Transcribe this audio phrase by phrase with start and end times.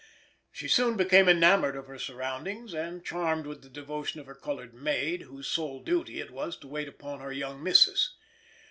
[0.51, 4.73] She soon became enamoured of her surroundings and charmed with the devotion of her coloured
[4.73, 8.15] maid, whose sole duty it was to wait upon her young missis.